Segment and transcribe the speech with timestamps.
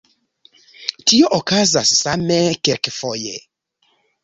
[1.11, 3.39] Tio okazas same kelkfoje.